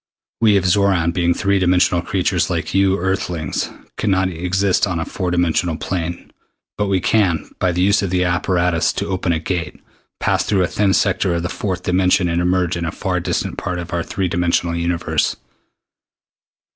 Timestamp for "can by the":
6.99-7.83